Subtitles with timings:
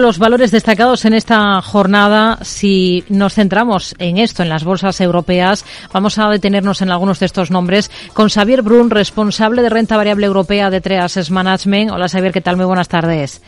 [0.00, 5.64] Los valores destacados en esta jornada, si nos centramos en esto, en las bolsas europeas,
[5.92, 10.26] vamos a detenernos en algunos de estos nombres con Xavier Brun, responsable de renta variable
[10.26, 11.92] europea de Treas Management.
[11.92, 12.56] Hola Xavier, ¿qué tal?
[12.56, 13.40] Muy buenas tardes.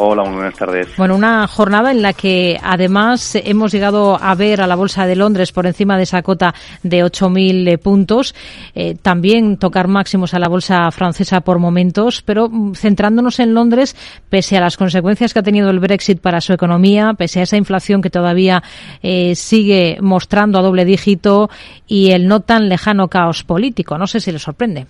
[0.00, 0.96] Hola, muy buenas tardes.
[0.96, 5.16] Bueno, una jornada en la que además hemos llegado a ver a la Bolsa de
[5.16, 6.54] Londres por encima de esa cota
[6.84, 8.32] de 8.000 eh, puntos,
[8.76, 13.96] eh, también tocar máximos a la Bolsa francesa por momentos, pero mm, centrándonos en Londres,
[14.30, 17.56] pese a las consecuencias que ha tenido el Brexit para su economía, pese a esa
[17.56, 18.62] inflación que todavía
[19.02, 21.50] eh, sigue mostrando a doble dígito
[21.88, 23.98] y el no tan lejano caos político.
[23.98, 24.86] No sé si le sorprende.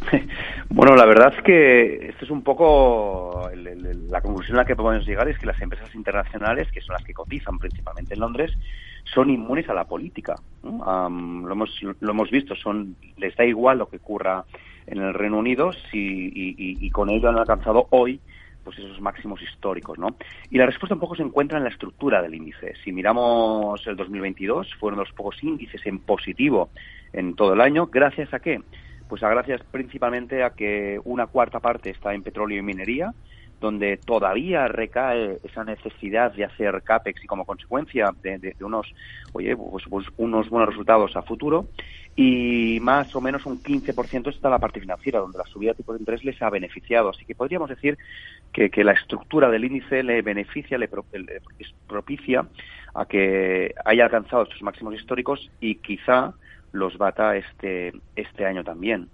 [0.72, 3.50] Bueno, la verdad es que esto es un poco
[4.08, 7.04] la conclusión a la que podemos llegar es que las empresas internacionales, que son las
[7.04, 8.52] que cotizan principalmente en Londres,
[9.12, 10.36] son inmunes a la política.
[10.62, 14.44] lo, hemos, lo hemos visto, son les da igual lo que ocurra
[14.86, 18.20] en el Reino Unido si, y, con ello han alcanzado hoy
[18.62, 20.16] pues esos máximos históricos, ¿no?
[20.50, 22.74] Y la respuesta un poco se encuentra en la estructura del índice.
[22.84, 26.68] Si miramos el 2022, fueron los pocos índices en positivo
[27.12, 28.60] en todo el año, gracias a qué?
[29.10, 33.12] Pues a gracias principalmente a que una cuarta parte está en petróleo y minería,
[33.60, 38.86] donde todavía recae esa necesidad de hacer CAPEX y como consecuencia de, unos,
[39.32, 41.66] oye, pues, pues, unos buenos resultados a futuro.
[42.14, 45.92] Y más o menos un 15% está la parte financiera, donde la subida de tipo
[45.92, 47.08] de interés les ha beneficiado.
[47.08, 47.98] Así que podríamos decir
[48.52, 51.40] que, la estructura del índice le beneficia, le, le
[51.88, 52.46] propicia
[52.94, 56.34] a que haya alcanzado estos máximos históricos y quizá
[56.72, 59.08] los bata este, este año también.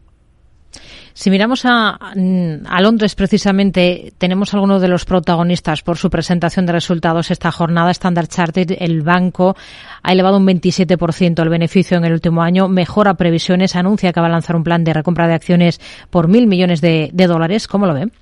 [1.14, 6.72] Si miramos a, a, Londres precisamente, tenemos algunos de los protagonistas por su presentación de
[6.72, 7.90] resultados esta jornada.
[7.90, 9.56] Standard Chartered, el banco,
[10.02, 14.26] ha elevado un 27% el beneficio en el último año, mejora previsiones, anuncia que va
[14.26, 17.66] a lanzar un plan de recompra de acciones por mil millones de, dólares.
[17.66, 18.12] ¿Cómo lo ven?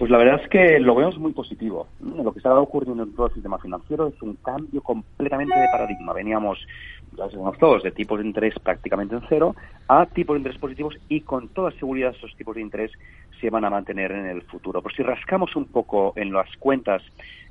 [0.00, 1.86] Pues la verdad es que lo vemos muy positivo.
[2.00, 6.14] Lo que está ocurriendo en todo el sistema financiero es un cambio completamente de paradigma.
[6.14, 6.58] Veníamos
[7.18, 9.54] ya sabemos todos, de tipos de interés prácticamente en cero
[9.88, 12.90] a tipos de interés positivos y con toda seguridad esos tipos de interés
[13.40, 14.82] se van a mantener en el futuro.
[14.82, 17.02] Por si rascamos un poco en las cuentas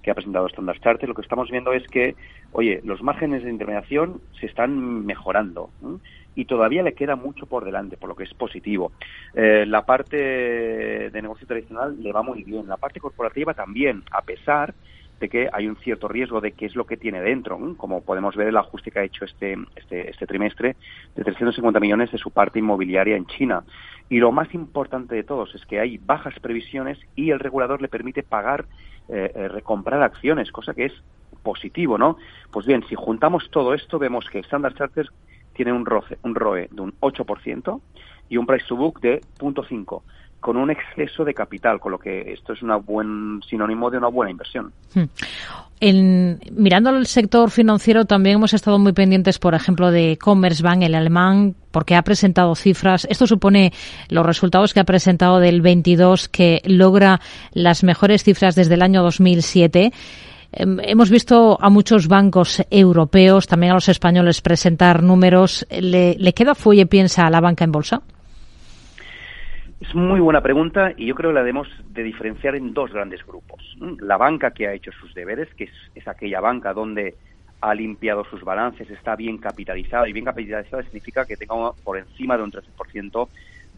[0.01, 2.16] que ha presentado Standard Chartered, lo que estamos viendo es que,
[2.51, 5.69] oye, los márgenes de intermediación se están mejorando
[6.35, 8.91] y todavía le queda mucho por delante, por lo que es positivo.
[9.33, 14.21] Eh, la parte de negocio tradicional le va muy bien, la parte corporativa también, a
[14.21, 14.73] pesar
[15.19, 18.35] de que hay un cierto riesgo de qué es lo que tiene dentro, como podemos
[18.35, 20.75] ver el ajuste que ha hecho este, este, este trimestre
[21.16, 23.63] de 350 millones de su parte inmobiliaria en China.
[24.09, 27.88] Y lo más importante de todos es que hay bajas previsiones y el regulador le
[27.88, 28.66] permite pagar,
[29.08, 30.94] eh, eh, recomprar acciones, cosa que es
[31.44, 32.18] positivo, ¿no?
[32.52, 35.09] Pues bien, si juntamos todo esto, vemos que Standard Chartered
[35.53, 37.81] tiene un, ROE, un ROE de un 8%
[38.30, 40.02] y un price to book de 0.5
[40.39, 44.07] con un exceso de capital, con lo que esto es un buen sinónimo de una
[44.07, 44.72] buena inversión.
[44.94, 45.03] Hmm.
[45.81, 50.95] En, mirando al sector financiero, también hemos estado muy pendientes, por ejemplo, de Commerzbank, el
[50.95, 53.07] alemán, porque ha presentado cifras.
[53.09, 53.72] Esto supone
[54.09, 57.21] los resultados que ha presentado del 22, que logra
[57.53, 59.94] las mejores cifras desde el año 2007.
[60.51, 65.66] Em, hemos visto a muchos bancos europeos, también a los españoles, presentar números.
[65.69, 68.01] ¿Le, le queda fuelle, piensa, a la banca en bolsa?
[69.79, 73.25] Es muy buena pregunta y yo creo que la debemos de diferenciar en dos grandes
[73.25, 73.78] grupos.
[74.00, 77.16] La banca que ha hecho sus deberes, que es, aquella banca donde
[77.62, 82.38] ha limpiado sus balances, está bien capitalizada y bien capitalizada significa que tenga por encima
[82.38, 83.29] de un 13%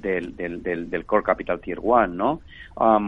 [0.02, 2.42] del, del, del, del, Core Capital Tier 1, ¿no?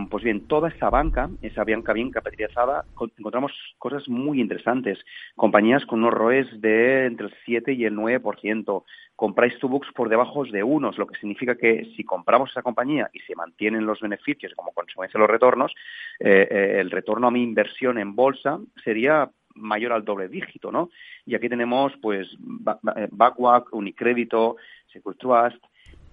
[0.10, 2.86] pues bien, toda esa banca, esa banca bien capitalizada,
[3.18, 5.00] encontramos cosas muy interesantes.
[5.36, 8.84] Compañías con unos ROEs de entre el 7 y el 9%,
[9.16, 12.62] con price to books por debajo de unos, lo que significa que si compramos esa
[12.62, 15.72] compañía y se mantienen los beneficios como consecuencia de los retornos,
[16.20, 20.90] eh, eh, el retorno a mi inversión en bolsa sería mayor al doble dígito, ¿no?
[21.26, 24.58] Y aquí tenemos, pues, Backwag, Unicrédito,
[24.92, 25.64] Secure Trust,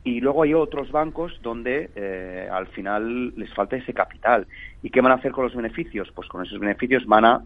[0.03, 4.47] y luego hay otros bancos donde eh, al final les falta ese capital.
[4.83, 6.11] ¿Y qué van a hacer con los beneficios?
[6.15, 7.43] Pues con esos beneficios van a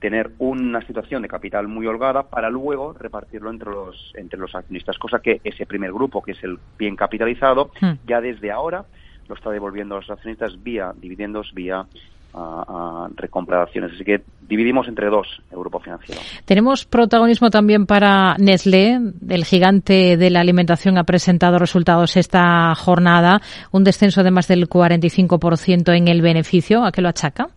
[0.00, 4.98] tener una situación de capital muy holgada para luego repartirlo entre los entre los accionistas,
[4.98, 7.92] cosa que ese primer grupo, que es el bien capitalizado, hmm.
[8.06, 8.84] ya desde ahora
[9.28, 11.86] lo está devolviendo a los accionistas vía dividendos, vía
[12.34, 13.92] a, recomprar acciones.
[13.94, 16.20] Así que dividimos entre dos el grupo financiero.
[16.44, 19.00] Tenemos protagonismo también para Nestlé.
[19.28, 23.40] El gigante de la alimentación ha presentado resultados esta jornada,
[23.72, 26.84] un descenso de más del 45% en el beneficio.
[26.84, 27.48] ¿A qué lo achaca?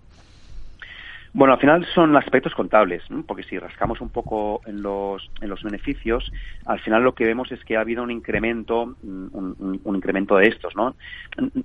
[1.37, 5.61] Bueno, al final son aspectos contables, porque si rascamos un poco en los, en los
[5.61, 6.31] beneficios,
[6.65, 10.75] al final lo que vemos es que ha habido un incremento, un, incremento de estos,
[10.75, 10.95] ¿no?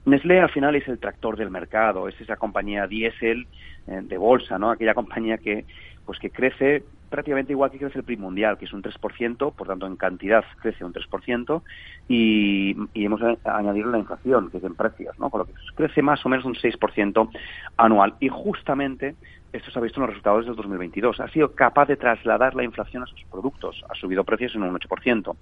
[0.04, 3.46] Nestlé al final es el tractor del mercado, es esa compañía diésel
[3.86, 4.72] eh, de bolsa, ¿no?
[4.72, 5.64] Aquella compañía que,
[6.04, 9.66] pues que crece prácticamente igual que crece el PIB mundial, que es un 3%, por
[9.66, 11.62] tanto en cantidad crece un 3%,
[12.08, 15.30] y, y hemos añadido la inflación, que es en precios, ¿no?
[15.30, 17.30] con lo que crece más o menos un 6%
[17.76, 18.14] anual.
[18.20, 19.14] Y justamente
[19.52, 21.20] esto se ha visto en los resultados del 2022.
[21.20, 23.84] Ha sido capaz de trasladar la inflación a sus productos.
[23.88, 25.36] Ha subido precios en un 8%.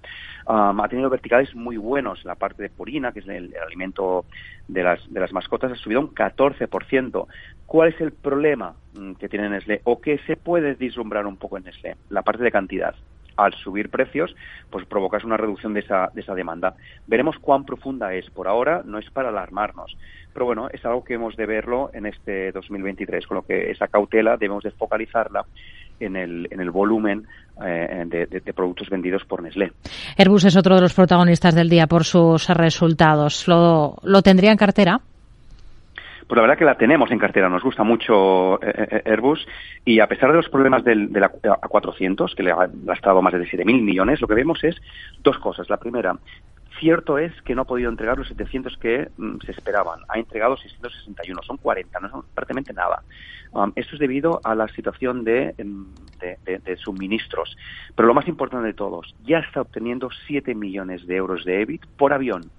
[0.47, 2.23] ha tenido verticales muy buenos.
[2.25, 4.25] La parte de purina, que es el, alimento
[4.67, 7.27] de las, de las mascotas, ha subido un 14%.
[7.65, 11.57] ¿Cuál es el problema mm, que tiene Nestlé o que se puede vislumbrar un poco
[11.57, 11.95] en Nestlé?
[12.09, 12.95] La parte de cantidad
[13.45, 14.35] al subir precios,
[14.69, 16.75] pues provocas una reducción de esa, de esa demanda.
[17.07, 18.29] Veremos cuán profunda es.
[18.29, 19.97] Por ahora no es para alarmarnos,
[20.33, 23.87] pero bueno, es algo que hemos de verlo en este 2023, con lo que esa
[23.87, 25.45] cautela debemos de focalizarla
[25.99, 27.27] en el, en el volumen
[27.63, 29.71] eh, de, productos vendidos por Nestlé.
[30.17, 33.47] Airbus es otro de los protagonistas del día por sus resultados.
[33.47, 35.01] ¿Lo, lo tendría en cartera?
[36.31, 39.45] Pues la verdad que la tenemos en cartera, nos gusta mucho eh, eh, Airbus
[39.83, 43.33] y a pesar de los problemas del, de la A400, que le ha gastado más
[43.33, 44.77] de 7.000 millones, lo que vemos es
[45.19, 45.69] dos cosas.
[45.69, 46.17] La primera,
[46.79, 49.99] cierto es que no ha podido entregar los 700 que mm, se esperaban.
[50.07, 53.03] Ha entregado 661, son 40, no son prácticamente nada.
[53.51, 55.87] Um, esto es debido a la situación em,
[56.21, 57.57] de, de, suministros.
[57.93, 61.85] Pero lo más importante de todos, ya está obteniendo 7 millones de euros de EBIT
[61.97, 62.49] por avión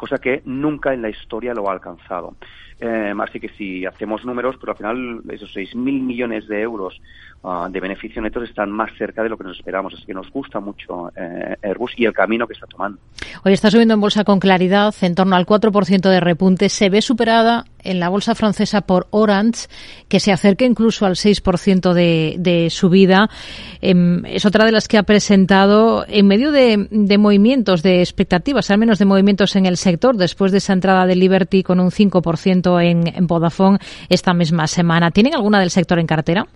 [0.00, 2.34] cosa que nunca en la historia lo ha alcanzado.
[2.80, 6.98] Eh, así que si hacemos números, pero al final esos 6.000 millones de euros
[7.44, 9.92] ah, de beneficio netos están más cerca de lo que nos esperamos.
[9.92, 12.98] Así que nos gusta mucho eh, Airbus y el camino que está tomando.
[13.44, 16.70] Hoy está subiendo en bolsa con claridad, en torno al 4% de repunte.
[16.70, 19.68] Se ve superada en la bolsa francesa por Orange,
[20.08, 23.30] que se acerca incluso al 6% de, de subida.
[23.80, 26.88] Em, es otra de las que ha presentado en medio de,
[27.18, 31.16] movimientos, de expectativas, al menos de movimientos en el sector, después de esa entrada de
[31.16, 33.78] Liberty con un 5% en, en Vodafone
[34.08, 35.10] esta misma semana.
[35.10, 36.46] ¿Tienen alguna del sector en cartera?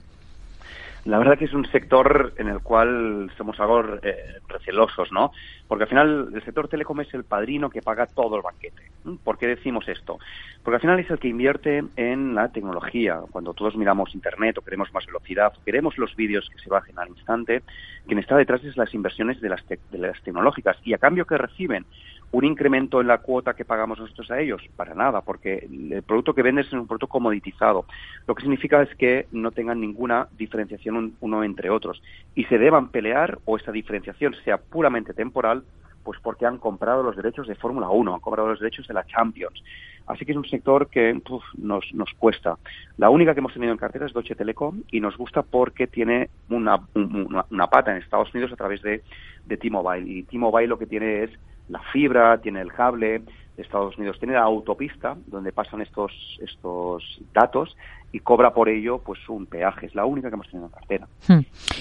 [1.05, 5.33] La verdad que es un sector en el cual somos algo eh, recelosos, ¿no?
[5.69, 8.91] Porque al final el sector telecom es el padrino que paga todo el banquete.
[9.23, 10.19] ¿Por qué decimos esto?
[10.63, 13.21] Porque al final es el que invierte en la tecnología.
[13.31, 16.99] Cuando todos miramos Internet o queremos más velocidad, o queremos los vídeos que se bajen
[16.99, 17.63] al instante,
[18.07, 20.79] quien está detrás es las inversiones de las, de las tecnológicas.
[20.85, 21.85] ¿Y a cambio que reciben?
[22.35, 24.61] Un incremento en la cuota que pagamos nosotros a ellos?
[24.75, 27.87] Para nada, porque el producto que vendes es un producto comoditizado.
[28.27, 32.03] Lo que significa es que no tengan ninguna diferenciación uno entre otros
[32.35, 35.63] y se deban pelear o esa diferenciación sea puramente temporal,
[36.03, 39.07] pues porque han comprado los derechos de Fórmula 1, han comprado los derechos de la
[39.07, 39.63] Champions.
[40.07, 41.19] Así que es un sector que
[41.57, 42.59] nos, nos cuesta.
[42.99, 46.29] La única que hemos tenido en cartera es Deutsche Telekom y nos gusta porque tiene
[46.51, 49.03] una, una, pata en Estados Unidos a través de,
[49.47, 50.11] de T-Mobile.
[50.11, 51.31] Y T-Mobile lo que tiene es
[51.69, 53.23] la fibra, tiene el cable
[53.57, 56.13] de Estados Unidos, tiene la autopista donde pasan estos,
[56.43, 57.03] estos
[57.33, 57.75] datos
[58.13, 59.87] y cobra por ello pues un peaje.
[59.87, 61.09] Es la única que hemos tenido en cartera.
[61.27, 61.41] Hmm.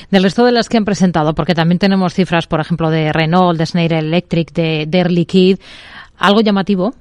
[0.10, 3.60] Del resto de las que han presentado, porque también tenemos cifras, por ejemplo, de Renault,
[3.60, 5.60] de Schneider Electric, de, de Air Liquide,
[6.18, 6.94] ¿algo llamativo?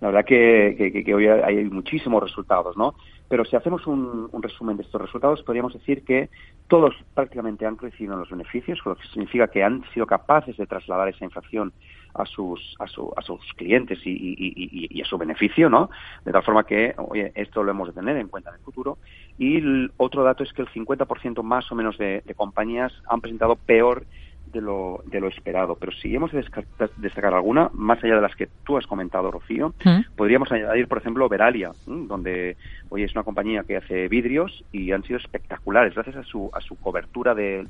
[0.00, 2.94] La verdad que, hoy hay muchísimos resultados, ¿no?
[3.28, 6.30] Pero si hacemos un, resumen de estos resultados, podríamos decir que
[6.68, 10.66] todos prácticamente han crecido en los beneficios, lo que significa que han sido capaces de
[10.66, 11.72] trasladar esa inflación
[12.14, 15.90] a sus, a, a sus clientes y, a su beneficio, ¿no?
[16.24, 18.98] De tal forma que, oye, esto lo hemos de tener en cuenta en el futuro.
[19.38, 19.62] Y
[19.98, 24.06] otro dato es que el 50% más o menos de compañías han presentado peor
[24.52, 25.76] de lo, de lo esperado.
[25.76, 26.44] Pero si hemos de
[26.96, 30.16] destacar alguna, más allá de las que tú has comentado, Rocío, mm.
[30.16, 32.56] podríamos añadir, por ejemplo, Veralia, donde
[32.88, 36.60] hoy es una compañía que hace vidrios y han sido espectaculares gracias a su, a
[36.60, 37.68] su cobertura del,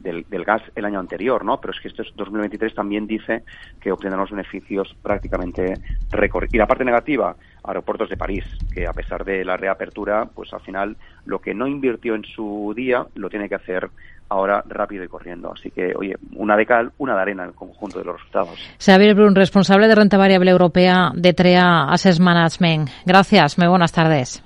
[0.00, 1.60] del, gas el año anterior, ¿no?
[1.60, 3.42] Pero es que este 2023 también dice
[3.80, 5.74] que obtendrán los beneficios prácticamente
[6.10, 6.48] récord.
[6.52, 10.60] Y la parte negativa, aeropuertos de París, que a pesar de la reapertura, pues al
[10.60, 13.90] final lo que no invirtió en su día lo tiene que hacer
[14.28, 15.52] ahora rápido y corriendo.
[15.52, 18.58] Así que, oye, una de cal, una de arena en el conjunto de los resultados.
[18.78, 22.88] Xavier Brun, responsable de renta variable europea de TREA Assess Management.
[23.04, 24.42] Gracias, muy buenas tardes.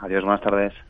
[0.00, 0.74] Adiós, buenas tardes.